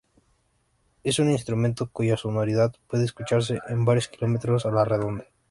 Es 1.03 1.19
un 1.19 1.29
instrumento 1.29 1.91
cuya 1.91 2.17
sonoridad 2.17 2.73
puede 2.87 3.03
escucharse 3.05 3.59
en 3.67 3.85
varios 3.85 4.07
kilómetros 4.07 4.65
a 4.65 4.71
la 4.71 4.83
redonda. 4.83 5.27